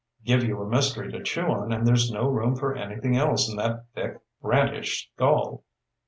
[0.25, 3.55] Give you a mystery to chew on and there's no room for anything else in
[3.57, 5.63] that thick Brantish skull."